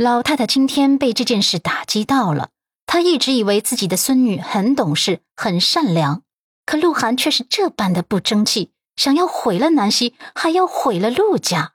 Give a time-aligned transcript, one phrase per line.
[0.00, 2.50] 老太太今天被这件事打击到了。
[2.86, 6.22] 她一直以为自己的孙女很懂事、很善良，
[6.64, 11.72] 可鹿晗却是这般的不争气，想要毁了南希，还要毁了陆家。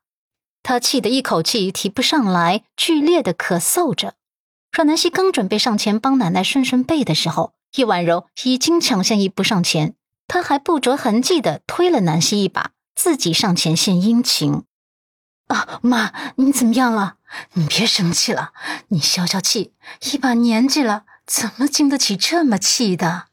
[0.63, 4.13] 她气得一口气提不上来，剧烈的咳嗽着。
[4.71, 9.95] 阮南希刚准备上前帮奶奶顺顺背的时候，叶婉柔已经抢先一步上前，
[10.29, 14.63] 她还不着痕迹的推了南希一把，自己上前献殷勤
[15.53, 17.15] ：“啊，妈，你怎么样了？
[17.53, 18.53] 你别生气了，
[18.89, 19.73] 你消消气。
[20.11, 23.27] 一把年纪了，怎么经得起这么气的？”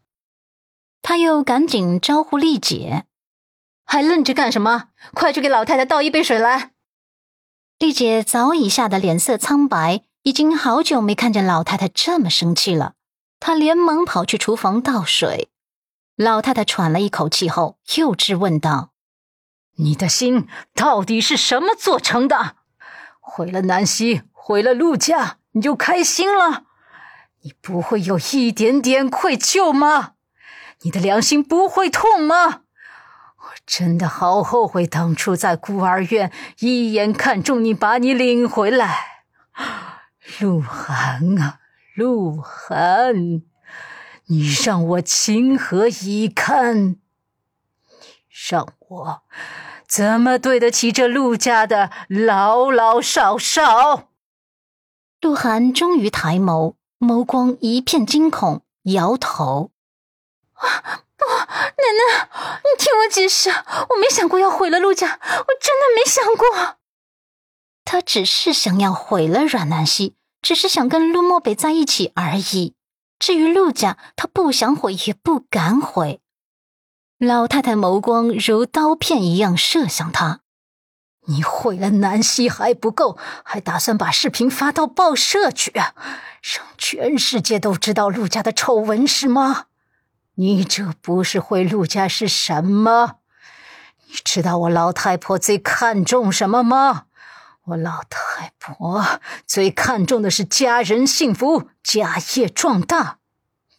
[1.03, 3.07] 他又赶紧招呼丽姐
[3.85, 4.89] ：“还愣着干什么？
[5.15, 6.73] 快去给老太太倒一杯水来。”
[7.79, 10.05] 丽姐早已吓得脸色苍白。
[10.23, 12.93] 已经好久没看见老太太这么生气了，
[13.41, 15.49] 她连忙跑去厨房倒水。
[16.15, 18.93] 老太太喘了一口气后，又质问道
[19.81, 22.57] ：“你的心到底是什么做成的？
[23.33, 26.65] 毁了南希，毁了陆家，你就开心了？
[27.43, 30.15] 你不会有一点点愧疚吗？
[30.83, 32.63] 你的良心不会痛吗？
[33.39, 39.23] 我真的好后悔当初在孤儿院一眼看中你，把你领回来。”
[40.41, 41.61] 鹿晗啊，
[41.95, 43.43] 鹿晗，
[44.27, 46.91] 你让我情何以堪？
[46.91, 46.97] 你
[48.51, 49.23] 让我
[49.91, 54.09] 怎么对得起这陆家的老老少少？
[55.21, 59.73] 鹿晗终于抬眸，眸光一片惊恐，摇头
[60.55, 62.29] ：“啊，不，奶奶，
[62.63, 66.77] 你听我解释，我没想过要毁了陆家，我真的没想过。
[67.85, 72.75] 他只是想要毁了阮南希。”只是想跟陆漠北在一起而已。
[73.19, 76.23] 至于陆家，他不想毁，也不敢毁。
[77.21, 80.41] 老太太眸光如刀片一样射向他
[81.29, 85.93] ：“你毁了南希还不够，还打算把视频发到报社去，让
[86.79, 89.67] 全世界都知道陆家的丑闻是吗？
[90.37, 93.17] 你这不是毁陆家是什么？
[94.07, 97.05] 你知道我老太婆最看重什么吗？”
[97.65, 103.19] 我老太婆最看重的是家人幸福、家业壮大，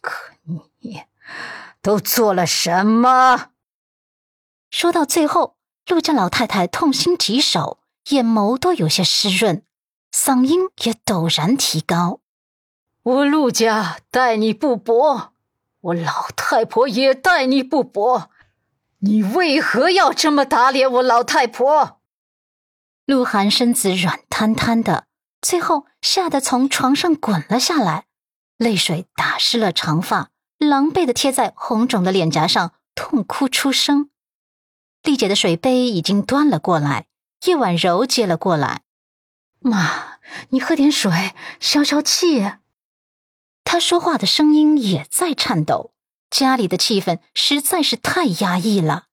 [0.00, 0.12] 可
[0.44, 1.02] 你
[1.82, 3.50] 都做了什么？
[4.70, 5.56] 说到最后，
[5.86, 9.64] 陆家老太太痛心疾首，眼眸都有些湿润，
[10.12, 12.20] 嗓音也陡然提高
[13.02, 15.32] ：“我陆家待你不薄，
[15.80, 18.30] 我老太婆也待你不薄，
[19.00, 22.00] 你为何要这么打脸我老太婆？”
[23.04, 25.06] 鹿晗身子软瘫瘫的，
[25.40, 28.06] 最后吓得从床上滚了下来，
[28.56, 30.30] 泪水打湿了长发，
[30.62, 34.10] 狼狈的贴在红肿的脸颊上，痛哭出声。
[35.02, 37.06] 丽姐的水杯已经端了过来，
[37.46, 38.82] 叶婉柔接了过来
[39.60, 40.18] ：“妈，
[40.50, 42.52] 你喝点水，消消气。”
[43.64, 45.92] 她说话的声音也在颤抖。
[46.30, 49.04] 家里的气氛实在是太压抑了。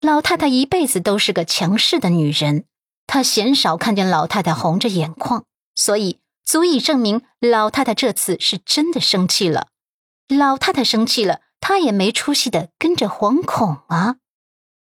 [0.00, 2.64] 老太太一辈子都是个强势的女人。
[3.06, 9.68] 她鲜少看见老太太红着眼眶，所以足以证明老太太这次是真的生气了。
[10.30, 14.16] 老太太生气了，他也没出息的跟着惶恐啊。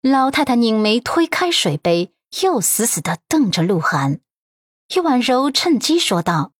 [0.02, 2.12] 老太太拧眉推开水杯，
[2.42, 4.20] 又死死的瞪着鹿晗。
[4.94, 6.52] 叶婉柔趁机说道：“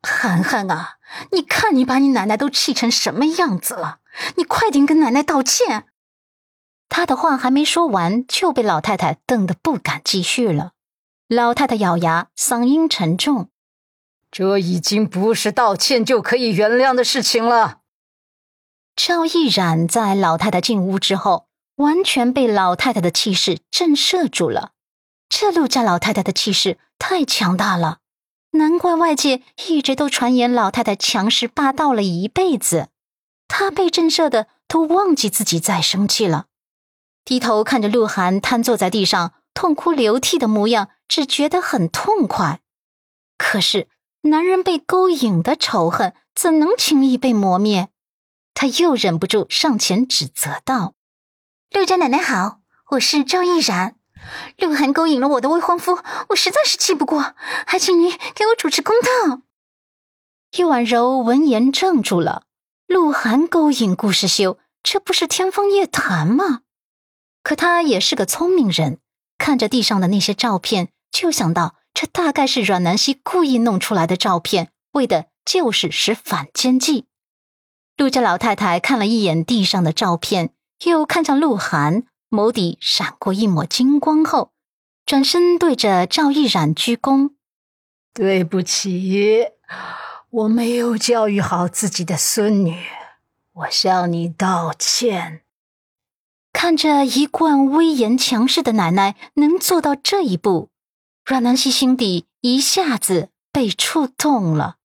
[0.00, 0.94] 涵涵啊，
[1.32, 3.98] 你看你把你奶奶都气成什么样子了，
[4.36, 5.84] 你快点跟奶奶道歉。”
[6.88, 10.72] 他的话还没说完，就被老太太瞪得不敢继续了。
[11.28, 13.50] 老太太咬牙，嗓音沉重
[14.32, 17.80] ：“这已经不是道歉就可以原谅的事情了。”
[19.00, 24.72] 赵毅然在老太太进屋之后，完全被老太太的气势震慑住了。
[25.28, 27.98] 这陆家老太太的气势太强大了，
[28.50, 32.88] 难怪外界一直都传言老太太强势霸道了一辈子。
[33.46, 36.46] 他被震慑的都忘记自己在生气了，
[37.24, 39.34] 低头看着鹿晗瘫坐在地上。
[39.54, 42.60] 痛哭流涕的模样，只觉得很痛快。
[43.36, 43.88] 可是，
[44.22, 47.88] 男人被勾引的仇恨怎能轻易被磨灭？
[48.60, 50.94] 他又忍不住上前指责道
[51.70, 52.58] ：“陆家奶奶好，
[52.90, 53.94] 我是赵毅然。
[54.56, 56.00] 鹿晗勾引了我的未婚夫，
[56.30, 57.36] 我实在是气不过，
[57.68, 59.42] 还请您给我主持公道。”
[60.58, 62.46] 叶婉柔闻言怔住了。
[62.88, 66.62] 鹿晗勾引顾时修，这不是天方夜谭吗？
[67.44, 68.98] 可他也是个聪明人。
[69.38, 77.06] 看着地上的那些照片，就想到这大概是阮南希故意弄出来的照片，为的就是使反间计。
[77.98, 80.50] 陆家老太太看了一眼地上的照片，
[80.84, 84.52] 又看向鹿晗，眸底闪过一抹金光后，
[85.04, 87.32] 转身对着赵一冉鞠躬
[88.14, 89.48] ：“对不起，
[90.30, 92.76] 我没有教育好自己的孙女，
[93.52, 95.42] 我向你道歉。
[96.52, 100.70] 看着一贯威严强势的奶奶能做到这一步，
[101.24, 104.76] 阮南希心底一下子被触动了。